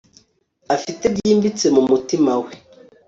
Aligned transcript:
Afite 0.75 1.03
byimbitse 1.13 1.65
mumutima 1.75 2.33
we 2.43 2.51